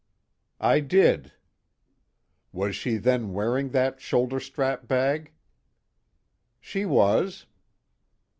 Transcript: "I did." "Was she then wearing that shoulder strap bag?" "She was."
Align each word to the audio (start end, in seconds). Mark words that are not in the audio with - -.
"I 0.59 0.79
did." 0.79 1.31
"Was 2.51 2.75
she 2.75 2.97
then 2.97 3.33
wearing 3.33 3.69
that 3.69 4.01
shoulder 4.01 4.39
strap 4.39 4.87
bag?" 4.87 5.31
"She 6.59 6.87
was." 6.87 7.45